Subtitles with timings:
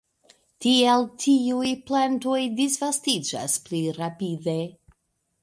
[0.65, 4.59] Tiel tiuj plantoj disvastiĝas pli rapide.